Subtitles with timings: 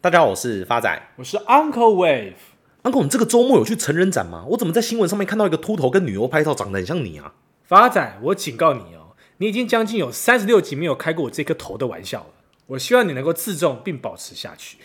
[0.00, 2.34] 大家好，我是发仔，我是 Uncle Wave。
[2.84, 4.44] Uncle，你这个周末有去成人展吗？
[4.50, 7.34] 我怎么在新闻上面看到一个秃头跟女优拍照，长得很像你啊？
[7.64, 12.26] 发仔，我警告你哦，你已经将近有三十六集没有开过我这颗头的玩笑了。
[12.66, 14.78] 我希望你能够自重并保持下去。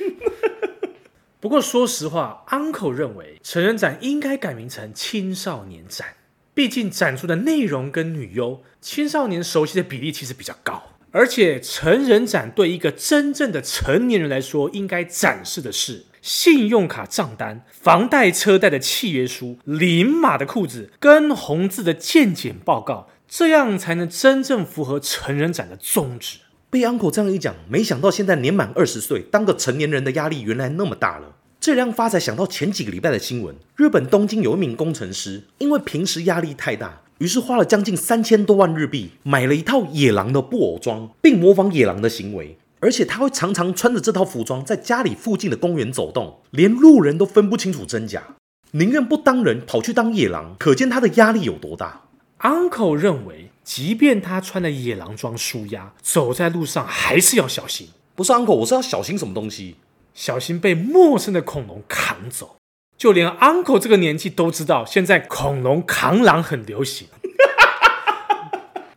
[1.39, 6.15] 不过说实话，Uncle 认为成人展应该改名成青少年展，
[6.55, 10.81] 毕竟展出的内容跟女优青少年熟悉的比例其实比较高。
[11.13, 26.39] 而且成人展对一个真正的成年人来说，应该展示的是信用卡账单、房贷车贷的契约书、零码的裤子跟红字的健检报告，这样才能真正符合成人展的宗旨。
[26.71, 31.35] 被 Uncle 这样一讲，没想到现在年满二十岁，当个成年人的压力原来那么大了。
[31.59, 37.03] 这让发财想到前几个礼拜的新闻：日本东京有一名工程师，因为平时压力太大。
[37.23, 48.35] 于是花了将近三千多万日币买了一套野狼的布偶装，并模仿野狼的行为，而且他会常常穿着这套服装在家里附近的公园走动，连路人都分不清楚真假，
[48.71, 52.01] 宁愿不当人跑去当野狼，可见他的压力有多大。
[52.39, 57.87] Uncle 认为，即便他穿了野狼装舒压，走在路上还是要小心。
[58.15, 59.77] 不是 Uncle，我是要小心什么东西？
[60.13, 62.57] 小心被陌生的恐龙扛走。
[62.97, 67.07] 就连 Uncle 这个年纪都知道，现在恐龙扛狼很流行。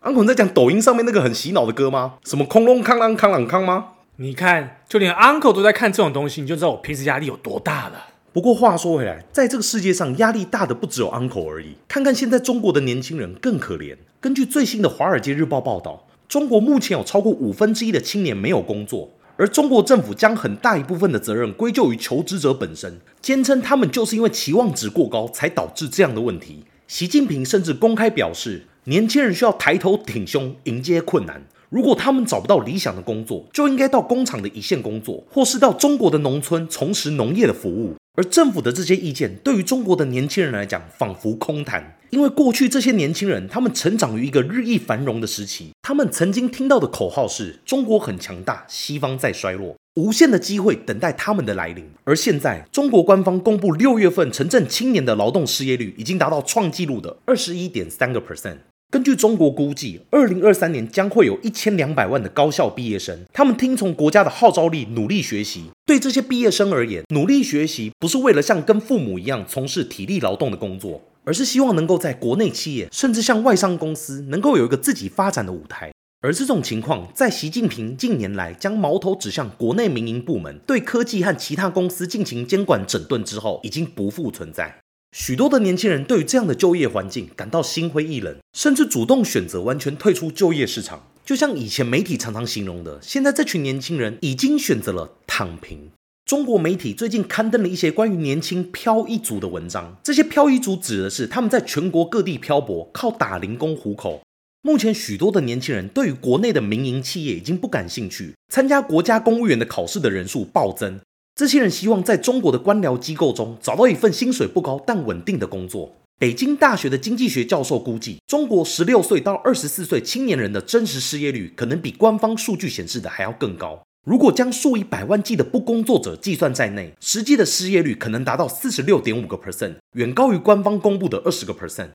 [0.02, 2.14] Uncle 在讲抖音上面那个很洗脑的歌吗？
[2.24, 3.88] 什么恐龙扛狼扛狼扛吗？
[4.16, 8.06] 你看，就连 Uncle 都在看这种东西，你就知道我平时压力有多大了。
[8.32, 11.76] 不过话说回来，在这个世界上，压力大的不只有 Uncle 而已。
[11.88, 13.96] 看看现在中国的年轻人更可怜。
[14.20, 19.10] 根据最新的《华尔街日报》报道，中国目前有超过五分之一的青年没有工作。
[19.38, 26.64] 而中国政府将很大一部分的责任归咎于求职者本身，坚称他们就是因为期望值过高才导致这样的问题。
[26.88, 31.42] 习近平甚至公开表示，年轻人需要抬头挺胸迎接困难。
[31.68, 37.96] 如果他们找不到理想的工作，就应该到工厂的一线工作，或是到中国的农村从事农业的服务。
[38.14, 41.95] 而政府的这些意见，对于中国的年轻人来讲，仿佛空谈。
[42.10, 51.88] 因为过去这些年轻人，他们成长于一个日益繁荣的时期，他们曾经听到的口号是“中国很强大，西方在衰落”，无限的机会等待他们的来临。
[52.04, 58.58] 而现在，中国官方公布六月份城镇青年的劳动失业率已经达到创纪录的二十一点三个 percent。
[58.88, 65.64] 根据中国估计，二零二三年将会有一千两百万的高校毕业生，他们听从国家的号召力，努力学习。
[65.84, 75.92] 对这些毕业生而言，努力学习不是为了像跟父母一样从事体力劳动的工作，而是希望能够在国内企业，甚至像外商公司，能够有一个自己发展的舞台。
[76.22, 84.78] 而这种情况，在习近平近年来将矛头指向国内民营部门，对科技和其他公司进行监管整顿之后，已经不复存在。
[85.18, 91.08] 许多的年轻人对于这样的就业环境感到心灰意冷，甚至主动选择完全退出就业市场。
[91.24, 95.90] 就像以前媒体常常形容的，现在这群年轻人已经选择了躺平。
[96.26, 104.20] 中国媒体最近刊登了一些关于年轻漂一族的文章，这些漂一族指的是他们在全国各地漂泊，靠打零工糊口。
[104.60, 111.00] 目前，许多的年轻人对于国内的民营企业已经不感兴趣，参加国家公务员的考试的人数暴增。
[111.36, 115.94] 这些人希望在中国的官僚机构中找到一份薪水不高但稳定的工作。
[116.18, 123.82] 北京大学的经济学教授估计，中国十六岁到二十四岁青年人的真实失业率可能比官方数据显示的还要更高。
[124.06, 131.90] 如果将数以百万计的不工作者计算在内，实际的失业率可能达到四十六点五个 percent，远高于官方公布的二十个 percent。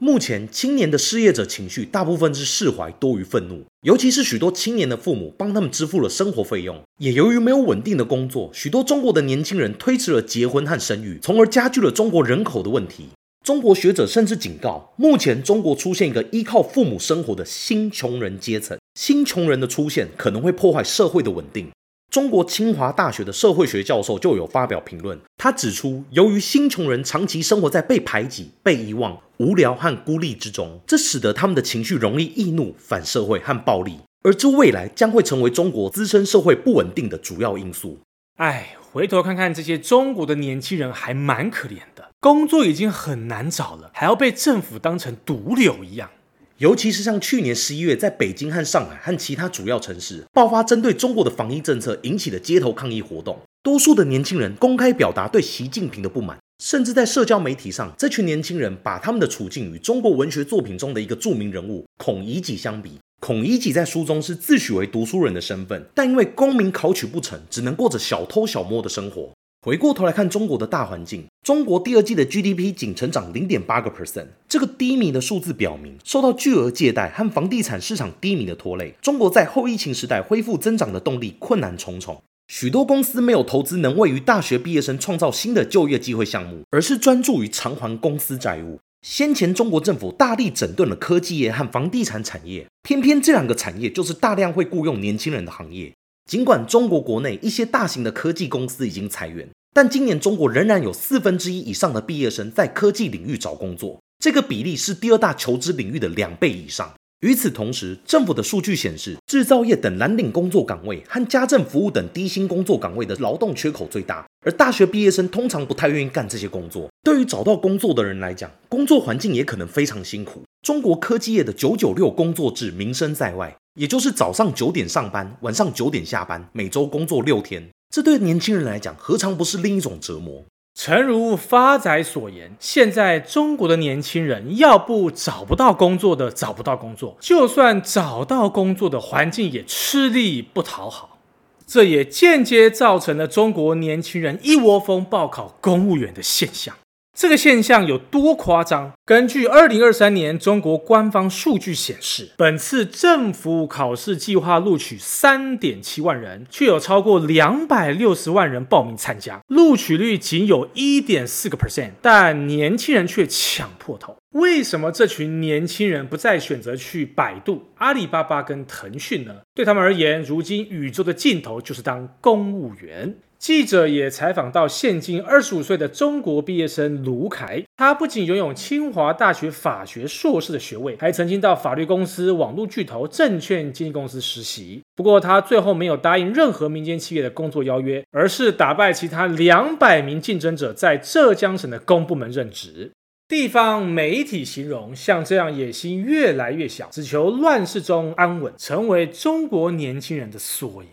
[0.00, 13.10] 目前青年的失业者情绪大部分是释怀多于愤怒，尤其是许多青年的父母帮他们支付了生活费用，也由于没有稳定的工作，许多中国的年轻人推迟了结婚和生育，从而加剧了中国人口的问题。
[13.44, 21.68] 中国学者甚至警告，目前中国出现一个依靠父母生活的新穷人阶层，新穷人的出现可能会破坏社会的稳定。
[22.12, 37.98] 中国清华大学的社会学教授就有发表评论，他指出，由于新穷人长期生活在被排挤、被遗忘、无聊和孤立之中，这使得他们的情绪容易易怒、反社会和暴力，而这未来将会成为中国滋生社会不稳定的主要因素。
[38.36, 46.10] 哎，回头看看这些中国的年轻人，还蛮可怜的，工作已经很难找了，还要被政府当成毒瘤一样。
[46.58, 62.98] 尤其是像去年十一月，在北京和上海和其他主要城市爆发针对中国的防疫政策引起的街头抗议活动，多数的年轻人公开表达对习近平的不满，甚至在社交媒体上，这群年轻人把他们的处境与中国文学作品中的一个著名人物孔乙己相比。
[63.20, 69.30] 孔乙己在书中是自诩为读书人的身份，但因为功名考取不成，只能过着小偷小摸的生活。
[69.64, 82.22] 回过头来看中国的大环境，中国第二季的 GDP 仅成长零点八个 percent，这个低迷的数字表明，受到巨额借贷和房地产市场低迷的拖累，中国在后疫情时代恢复增长的动力困难重重。
[82.46, 88.78] 许多公司没有投资能为于大学毕业生创造新的就业机会项目，而是专注于偿还公司债务。
[89.04, 95.92] 先前中国政府大力整顿了科技业和房地产产业，偏偏这两个产业就是大量会雇佣年轻人的行业。
[96.30, 106.92] 尽管中国国内一些大型的科技公司已经裁员，但今年中国仍然有四分之一以上的毕业生在科技领域找工作，这个比例是第二大求职领域的两倍以上。
[107.20, 116.90] 与此同时，政府的数据显示，制造业等蓝领工作岗位和家政服务等低薪工作岗位的劳动缺口最大，而大学毕业生通常不太愿意干这些工作。
[117.02, 120.42] 对于找到工作的人来讲，工作环境也可能非常辛苦。
[120.62, 127.70] 中国科技业的九九六工作制名声在外，也就是早上九点上班，晚上九点下班，每周工作六天。
[127.92, 130.44] 这对年轻人来讲，何尝不是另一种折磨？
[130.74, 141.18] 诚如发仔所言，现在中国的年轻人要不找不到工作的找不到工作，就算找到工作的环境也吃力不讨好，
[141.66, 146.74] 这也间接造成了中国年轻人一窝蜂报考公务员的现象。
[147.14, 148.90] 这个现象有多夸张？
[149.04, 164.16] 根据二零二三年中国官方数据显示，本次政府考试计划录取三点七万人，却有超过两百六十万人报名参加，录取率仅有一点四个 percent，但年轻人却抢破头。
[164.30, 169.34] 为什么这群年轻人不再选择去百度、阿里巴巴跟腾讯呢？
[169.54, 173.14] 对他们而言，如今宇宙的尽头就是当公务员。
[173.42, 184.80] 记者也采访到现今二十五岁的中国毕业生卢凯，他不仅拥有清华大学法学硕士的学位，还曾经到法律公司、网络巨头、证券经纪公司实习。
[184.94, 192.92] 不过他最后没有答应任何民间企业的工作邀约，而是打败其他两百名竞争者，在浙江省的公部门任职。
[193.26, 200.90] 地方媒体形容，像这样野心越来越小，只求乱世中安稳，成为中国年轻人的缩影。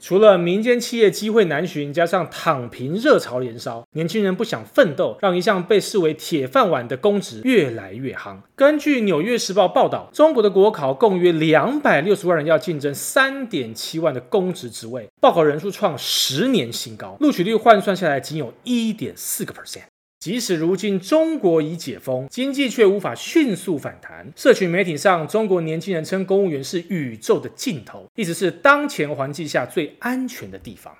[0.00, 8.38] 除了民间企业机会难寻，加上躺平热潮连烧，年轻人不想奋斗，让一向被视为铁饭碗的公职越来越夯。
[8.54, 19.82] 根据《纽约时报》报道，中国的国考共约两百六十万人要竞争三点七万的公职职位，报考人数创十年新高，录取率换算下来仅有一点四个 percent。
[20.20, 24.26] 即使如今中国已解封，经济却无法迅速反弹。
[24.34, 30.92] 社群媒体上，中国年轻人称公务员是宇宙的尽头，意思是当前环境下最安全的地方。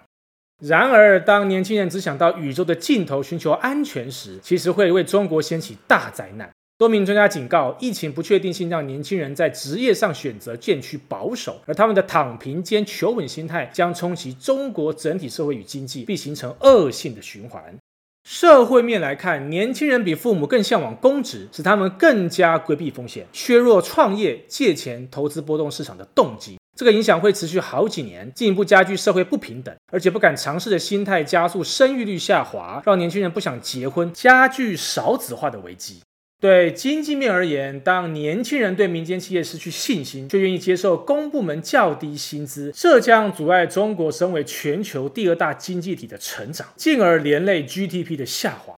[0.60, 6.50] 然而，当年轻人只想到宇宙的尽头寻求安全时，其实会为中国掀起大灾难。
[6.78, 17.76] 多名专家警告，疫情不确定性让年轻人在职业上选择渐趋保守，而他们的躺平兼求稳心态将冲击中国整体社会与经济，并形成恶性的循环。
[18.30, 26.58] 社会面来看，年轻人比父母更向往公职，使他们更加规避风险，削弱创业、借钱、投资波动市场的动机。
[26.76, 36.02] 这个影响会持续好几年，进一步加剧社会不平等，而且不敢尝试的心态加速生育率下滑，让年轻人不想结婚，加剧少子化的危机。
[36.40, 48.76] 对经济面而言，当年轻人对民间企业失去信心，却愿意接受公部门较低薪资，这将阻碍中国身为全球第二大经济体的成长，进而连累 GDP 的下滑。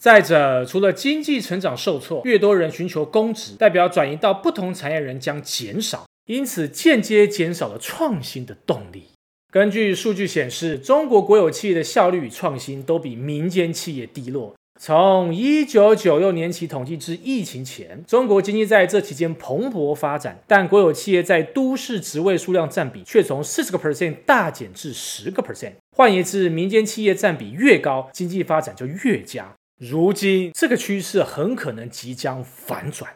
[0.00, 9.04] 再者，除了经济成长受挫，越多人寻求公职，代表转移到不同产业人将减少，因此间接减少了创新的动力。
[9.52, 14.54] 根据数据显示，中国国有企业的效率与创新都比民间企业低落。
[14.84, 25.74] 从一九九六年起统计至疫情前，中国经济在这期间蓬勃发展，但国有企业在都市职位数量占比却从四十个 percent 大减至十个 percent。
[25.96, 29.52] 换言之，民间企业占比越高，经济发展就越佳。
[29.78, 33.12] 如今，这个趋势很可能即将反转。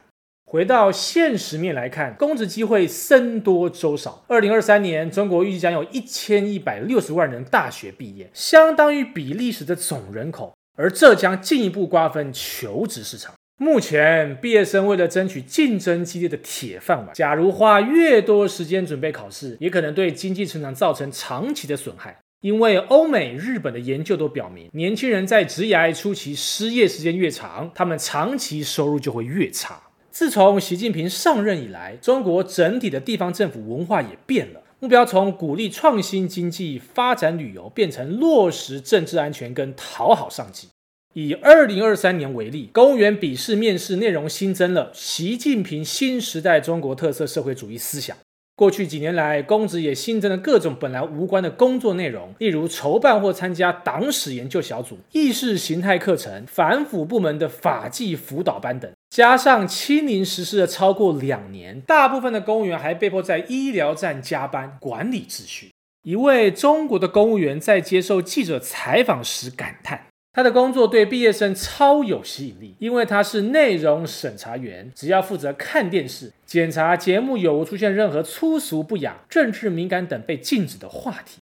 [0.49, 4.25] 回到现实面来看，公职机会僧多粥少。
[4.29, 10.56] 二零二三年，中国预计将有一千一百六十万人大学毕业，相当于比利时的总人口。
[10.77, 13.35] 而这将进一步瓜分求职市场。
[13.59, 22.19] 目前，毕业生为了争取竞争激烈的铁饭碗，假如花越多时间准备考试，也可能对经济成长造成长期的损害。
[22.43, 29.81] 因为欧美、日本的研究都表明，年轻人在职涯初期失业时间越长，他们长期收入就会越差。
[30.11, 34.63] 自从习近平上任以来，中国整体的地方政府文化也变了。
[34.79, 40.69] 目标从鼓励创新经济、发展旅游，变成落实政治安全跟讨好上级。
[41.15, 48.15] 以二零二三年为例，公务员笔试面试内容新增了习近平新时代中国特色社会主义思想。
[48.57, 58.91] 过去几年来，公职也新增了各种本来无关的工作内容，例如筹办或参加党史研究小组、意识形态课程、反腐部门的法纪辅导班等。
[59.11, 65.71] 加上清零实施了超过两年，大部分的公务员还被迫在医疗站加班管理秩序。
[66.03, 70.06] 一位中国的公务员在接受记者采访时感叹。
[70.37, 81.39] 他的工作对毕业生超有吸引力，因为他是内容审查员，只要负责看电视，检查节目有无出现任何粗俗不雅、政治敏感等被禁止的话题。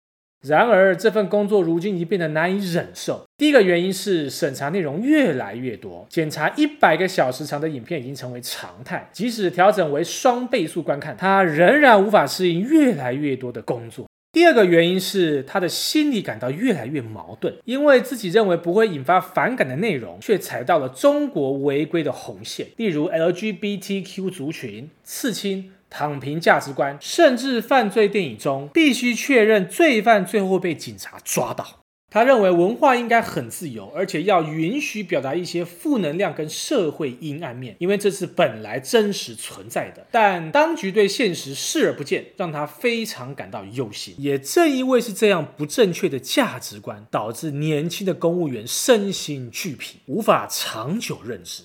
[0.44, 3.22] 然而，这份工作如今已变得难以忍受。
[3.36, 14.09] 第一个原因是审查内容越来越多，检查一百个小时长的影片已经成为常态，即使调整为双倍速观看，他仍然无法适应越来越多的工作。
[14.32, 31.79] 第二个原因是他的心理感到越来越矛盾，因为自己认为不会引发反感的内容，却踩到了中国违规的红线，例如 LGBTQ 族群、刺青、躺平价值观，甚至犯罪电影中必须确认罪犯最后被警察抓到。
[32.10, 40.04] 他认为文化应该很自由，而且要允许表达一些负能量跟社会阴暗面，因为这是本来真实存在的。
[40.10, 44.12] 但当局对现实视而不见，让他非常感到忧心。
[44.18, 51.62] 也正因为是这样不正确的价值观，导致年轻的公务员身心俱疲，无法长久任职。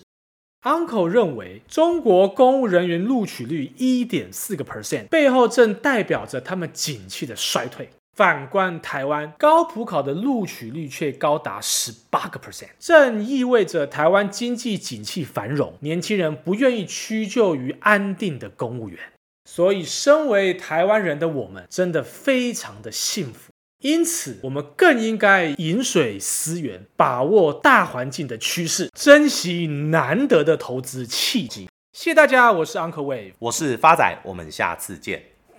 [0.62, 7.90] Uncle 认为，中国公务人员录取率一点四个 percent，背后正代表着他们景气的衰退。
[8.16, 18.98] 反观台湾，高普考的录取率却高达十八个 percent，正意味着台湾经济景气繁荣，年轻人不愿意屈就于安定的公务员。
[19.44, 23.52] 所以，身为台湾人的我们，真的非常的幸福。
[23.84, 31.70] 因此，我们更应该饮水思源，把握大环境的趋势，珍惜难得的投资契机。
[31.92, 35.35] 谢谢大家，我是 Uncle Wave，我是发仔，我们下次见。